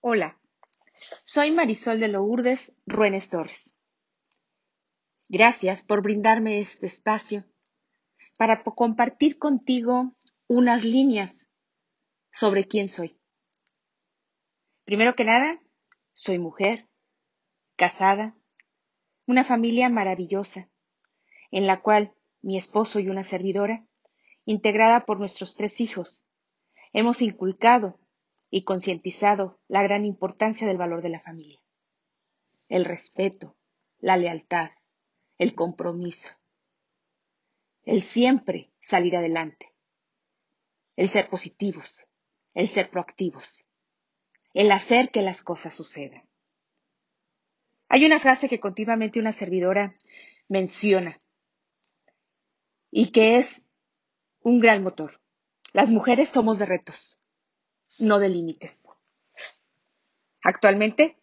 Hola, 0.00 0.38
soy 1.24 1.50
Marisol 1.50 1.98
de 1.98 2.06
Lourdes 2.06 2.76
Ruénes 2.86 3.30
Torres. 3.30 3.74
Gracias 5.28 5.82
por 5.82 6.02
brindarme 6.02 6.60
este 6.60 6.86
espacio 6.86 7.44
para 8.36 8.62
compartir 8.62 9.38
contigo 9.38 10.14
unas 10.46 10.84
líneas 10.84 11.48
sobre 12.30 12.68
quién 12.68 12.88
soy. 12.88 13.18
Primero 14.84 15.16
que 15.16 15.24
nada, 15.24 15.60
soy 16.12 16.38
mujer, 16.38 16.88
casada, 17.74 18.36
una 19.26 19.42
familia 19.42 19.88
maravillosa, 19.88 20.70
en 21.50 21.66
la 21.66 21.82
cual 21.82 22.14
mi 22.40 22.56
esposo 22.56 23.00
y 23.00 23.08
una 23.08 23.24
servidora, 23.24 23.84
integrada 24.44 25.04
por 25.04 25.18
nuestros 25.18 25.56
tres 25.56 25.80
hijos, 25.80 26.32
hemos 26.92 27.20
inculcado 27.20 27.98
y 28.50 28.64
concientizado 28.64 29.60
la 29.68 29.82
gran 29.82 30.04
importancia 30.04 30.66
del 30.66 30.78
valor 30.78 31.02
de 31.02 31.10
la 31.10 31.20
familia. 31.20 31.60
El 32.68 32.84
respeto, 32.84 33.56
la 33.98 34.16
lealtad, 34.16 34.70
el 35.38 35.54
compromiso, 35.54 36.30
el 37.84 38.02
siempre 38.02 38.70
salir 38.80 39.16
adelante, 39.16 39.74
el 40.96 41.08
ser 41.08 41.28
positivos, 41.28 42.08
el 42.54 42.68
ser 42.68 42.90
proactivos, 42.90 43.66
el 44.54 44.72
hacer 44.72 45.10
que 45.10 45.22
las 45.22 45.42
cosas 45.42 45.74
sucedan. 45.74 46.28
Hay 47.88 48.04
una 48.04 48.20
frase 48.20 48.48
que 48.48 48.60
continuamente 48.60 49.20
una 49.20 49.32
servidora 49.32 49.96
menciona 50.48 51.18
y 52.90 53.12
que 53.12 53.36
es 53.36 53.70
un 54.40 54.60
gran 54.60 54.82
motor. 54.82 55.20
Las 55.72 55.90
mujeres 55.90 56.28
somos 56.28 56.58
de 56.58 56.66
retos, 56.66 57.20
no 57.98 58.18
de 58.18 58.28
límites. 58.28 58.88
Actualmente, 60.42 61.16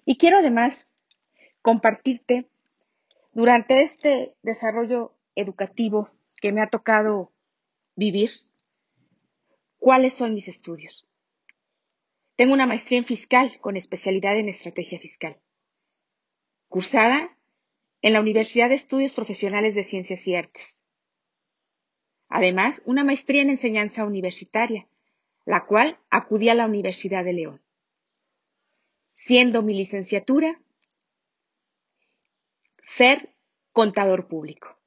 Y 0.06 0.18
quiero 0.18 0.38
además 0.38 0.92
compartirte 1.64 2.48
durante 3.32 3.82
este 3.82 4.36
desarrollo 4.44 5.18
educativo 5.34 6.12
que 6.40 6.52
me 6.52 6.62
ha 6.62 6.70
tocado 6.70 7.32
vivir, 7.96 8.30
cuáles 9.80 10.14
son 10.14 10.36
mis 10.36 10.48
estudios. 10.48 11.08
Tengo 12.36 12.54
una 12.54 12.68
maestría 12.68 13.00
en 13.00 13.06
fiscal 13.06 13.60
con 13.60 13.76
especialidad 13.76 14.38
en 14.38 14.50
estrategia 14.50 15.00
fiscal, 15.00 15.42
cursada 16.68 17.36
en 18.04 18.14
la 18.14 18.22
Universidad 18.22 18.70
de 18.70 18.76
Estudios 18.76 19.16
Profesionales 19.16 19.74
de 19.74 19.84
Ciencias 19.84 20.28
y 20.28 20.36
Artes. 20.36 20.80
Además, 22.30 22.84
una 22.86 23.04
maestría 23.04 23.42
en 23.42 23.50
enseñanza 23.50 24.06
universitaria 24.06 24.88
la 25.46 25.66
cual 25.66 26.00
acudí 26.10 26.50
a 26.50 26.56
la 26.56 26.66
Universidad 26.66 27.24
de 27.24 27.34
León, 27.34 27.62
siendo 29.14 29.62
mi 29.62 29.74
licenciatura 29.74 30.62
ser 32.82 33.34
contador 33.72 34.28
público. 34.28 34.78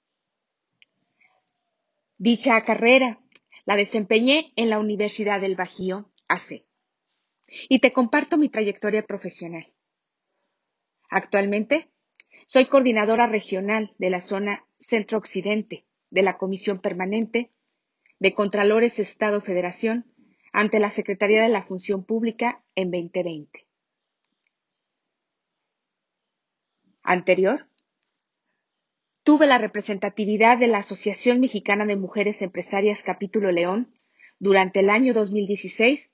Dicha 2.19 2.65
carrera 2.65 3.21
la 3.65 3.77
desempeñé 3.77 4.53
en 4.57 4.71
la 4.71 4.79
Universidad 4.79 5.41
del 5.41 5.57
Bajío, 5.57 6.11
AC. 6.29 6.65
Y 7.69 7.81
te 7.81 7.93
comparto 7.93 8.39
mi 8.39 8.49
trayectoria 8.49 9.07
profesional. 9.07 9.73
Actualmente 11.09 11.91
soy 12.47 12.67
coordinadora 12.67 13.27
regional 13.27 13.95
de 13.99 14.11
la 14.11 14.21
zona 14.21 14.67
centro-occidente 14.79 15.85
de 16.11 16.23
la 16.23 16.39
Comisión 16.39 16.81
Permanente 16.81 17.53
de 18.19 18.35
Contralores 18.35 18.99
Estado 18.99 19.41
Federación 19.41 20.13
ante 20.57 20.81
la 20.81 20.89
Secretaría 20.89 21.43
de 21.43 21.51
la 21.51 21.63
Función 21.63 22.03
Pública 22.03 22.65
en 22.77 22.91
2020. 22.91 23.67
Anterior, 27.03 27.69
tuve 29.23 29.47
la 29.47 29.59
representatividad 29.59 30.57
de 30.57 30.69
la 30.69 30.79
Asociación 30.79 31.41
Mexicana 31.41 31.85
de 31.85 31.97
Mujeres 31.97 32.41
Empresarias 32.41 33.03
Capítulo 33.03 33.53
León 33.53 33.93
durante 34.39 34.81
el 34.81 34.89
año 34.89 35.13
2016 35.13 36.11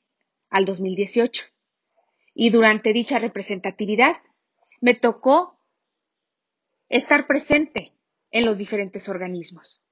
al 0.50 0.64
2018. 0.64 1.44
Y 2.34 2.50
durante 2.50 2.92
dicha 2.92 3.20
representatividad 3.20 4.16
me 4.80 4.94
tocó 4.94 5.56
estar 6.88 7.28
presente 7.28 7.92
en 8.32 8.44
los 8.44 8.58
diferentes 8.58 9.08
organismos. 9.08 9.84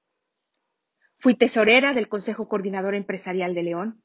Fui 1.15 1.35
tesorera 1.35 1.93
del 1.93 2.09
Consejo 2.09 2.49
Coordinador 2.49 2.95
Empresarial 2.95 3.53
de 3.53 3.63
León, 3.63 4.03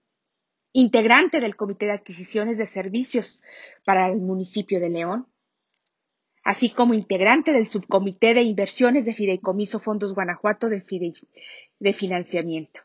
integrante 0.78 1.41
del 1.41 1.56
Comité 1.56 1.87
de 1.87 1.92
Adquisiciones 1.92 2.59
de 2.59 2.66
Servicios 2.66 3.42
para 3.87 4.09
el 4.09 4.19
municipio 4.19 4.78
de 4.78 4.91
León, 4.91 5.26
así 6.44 6.69
como 6.69 6.92
integrante 6.92 7.53
del 7.53 7.66
Subcomité 7.66 8.34
de 8.34 8.42
Inversiones 8.42 9.06
de 9.06 9.14
Fideicomiso 9.14 9.81
Fondos 9.81 10.14
Guanajuato 10.14 10.69
de, 10.69 10.84
de 11.78 11.92
Financiamiento. 11.94 12.82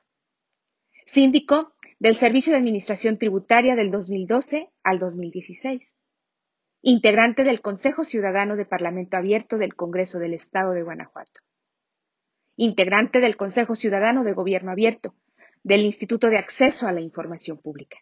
Síndico 1.06 1.74
del 2.00 2.16
Servicio 2.16 2.54
de 2.54 2.60
Administración 2.60 3.18
Tributaria 3.18 3.76
del 3.76 3.92
2012 3.92 4.70
al 4.84 4.98
2016. 4.98 5.94
Integrante 6.84 7.44
del 7.44 7.60
Consejo 7.60 8.06
Ciudadano 8.06 8.56
de 8.56 8.66
Parlamento 8.66 9.18
Abierto 9.18 9.58
del 9.58 9.76
Congreso 9.76 10.18
del 10.18 10.34
Estado 10.34 10.72
de 10.72 10.84
Guanajuato. 10.84 11.42
Integrante 12.56 13.20
del 13.20 13.36
Consejo 13.36 13.76
Ciudadano 13.76 14.24
de 14.24 14.32
Gobierno 14.32 14.72
Abierto 14.72 15.14
del 15.64 15.82
Instituto 15.82 16.30
de 16.30 16.38
Acceso 16.38 16.88
a 16.88 16.92
la 16.92 17.02
Información 17.02 17.58
Pública 17.58 17.98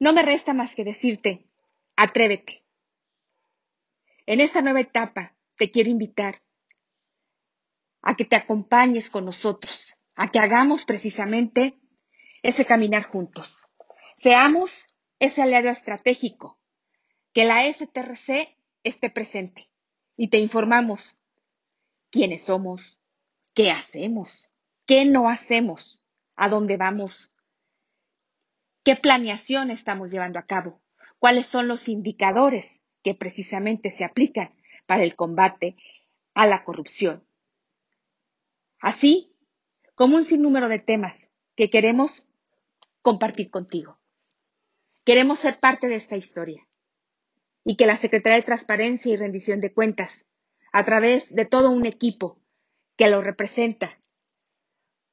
no 0.00 0.12
me 0.12 0.22
resta 0.24 0.52
más 0.52 0.74
que 0.74 0.82
decirte, 0.82 1.48
atrévete. 1.94 2.64
En 4.26 4.40
esta 4.40 4.62
nueva 4.62 4.80
etapa 4.80 5.36
te 5.54 5.70
quiero 5.70 5.90
invitar 5.90 6.42
a 8.02 8.16
que 8.16 8.24
te 8.24 8.34
acompañes 8.34 9.10
con 9.10 9.26
nosotros, 9.26 9.94
a 10.16 10.32
que 10.32 10.40
hagamos 10.40 10.84
precisamente 10.84 11.78
ese 12.42 12.64
caminar 12.64 13.04
juntos. 13.04 13.68
Seamos 14.16 14.88
ese 15.20 15.42
aliado 15.42 15.68
estratégico, 15.68 16.58
que 17.32 17.44
la 17.44 17.72
STRC 17.72 18.58
esté 18.82 19.08
presente 19.08 19.70
y 20.16 20.30
te 20.30 20.38
informamos 20.38 21.20
quiénes 22.10 22.42
somos, 22.42 22.98
qué 23.54 23.70
hacemos, 23.70 24.50
qué 24.84 25.04
no 25.04 25.28
hacemos, 25.28 26.04
a 26.34 26.48
dónde 26.48 26.76
vamos, 26.76 27.32
¿Qué 28.86 28.94
planeación 28.94 29.72
estamos 29.72 30.12
llevando 30.12 30.38
a 30.38 30.46
cabo? 30.46 30.80
¿Cuáles 31.18 31.46
son 31.46 31.66
los 31.66 31.88
indicadores 31.88 32.82
que 33.02 33.16
precisamente 33.16 33.90
se 33.90 34.04
aplican 34.04 34.54
para 34.86 35.02
el 35.02 35.16
combate 35.16 35.74
a 36.34 36.46
la 36.46 36.62
corrupción? 36.62 37.26
Así 38.78 39.34
como 39.96 40.14
un 40.14 40.22
sinnúmero 40.22 40.68
de 40.68 40.78
temas 40.78 41.28
que 41.56 41.68
queremos 41.68 42.30
compartir 43.02 43.50
contigo. 43.50 43.98
Queremos 45.04 45.40
ser 45.40 45.58
parte 45.58 45.88
de 45.88 45.96
esta 45.96 46.16
historia 46.16 46.64
y 47.64 47.74
que 47.76 47.86
la 47.86 47.96
Secretaría 47.96 48.36
de 48.36 48.44
Transparencia 48.44 49.12
y 49.12 49.16
Rendición 49.16 49.60
de 49.60 49.74
Cuentas, 49.74 50.26
a 50.70 50.84
través 50.84 51.34
de 51.34 51.44
todo 51.44 51.72
un 51.72 51.86
equipo 51.86 52.38
que 52.94 53.10
lo 53.10 53.20
representa, 53.20 53.98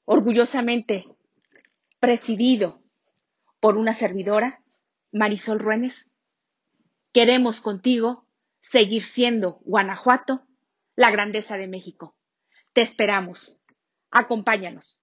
orgullosamente 0.05 1.07
presidido 1.99 2.82
por 3.63 3.77
una 3.77 3.93
servidora, 3.93 4.61
Marisol 5.13 5.57
Ruénes, 5.57 6.11
Queremos 7.13 7.61
contigo 7.61 8.27
seguir 8.59 9.03
siendo 9.03 9.61
Guanajuato, 9.63 10.45
la 10.97 11.11
grandeza 11.11 11.55
de 11.55 11.67
México. 11.67 12.13
Te 12.73 12.81
esperamos. 12.81 13.57
Acompáñanos. 14.11 15.02